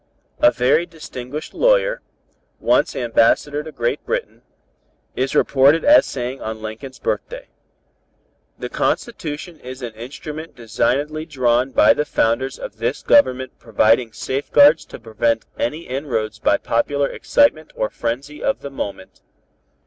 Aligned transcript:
"A 0.39 0.49
very 0.49 0.87
distinguished 0.87 1.53
lawyer, 1.53 2.01
once 2.59 2.95
Ambassador 2.95 3.61
to 3.61 3.71
Great 3.71 4.03
Britain, 4.03 4.41
is 5.15 5.35
reported 5.35 5.85
as 5.85 6.07
saying 6.07 6.41
on 6.41 6.59
Lincoln's 6.59 6.97
birthday: 6.97 7.49
'The 8.57 8.69
Constitution 8.69 9.59
is 9.59 9.83
an 9.83 9.93
instrument 9.93 10.55
designedly 10.55 11.27
drawn 11.27 11.69
by 11.69 11.93
the 11.93 12.03
founders 12.03 12.57
of 12.57 12.77
this 12.77 13.03
Government 13.03 13.51
providing 13.59 14.11
safeguards 14.11 14.85
to 14.85 14.97
prevent 14.97 15.45
any 15.59 15.81
inroads 15.81 16.39
by 16.39 16.57
popular 16.57 17.07
excitement 17.07 17.71
or 17.75 17.91
frenzy 17.91 18.41
of 18.43 18.61
the 18.61 18.71
moment.' 18.71 19.21